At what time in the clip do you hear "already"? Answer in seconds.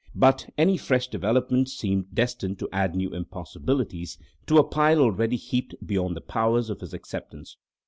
4.99-5.35